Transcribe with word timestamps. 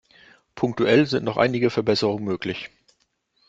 Punktuell 0.55 1.05
sind 1.05 1.23
noch 1.25 1.37
einige 1.37 1.69
Verbesserungen 1.69 2.23
möglich. 2.25 2.71